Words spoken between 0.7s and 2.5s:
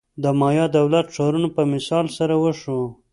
دولت-ښارونو په مثال سره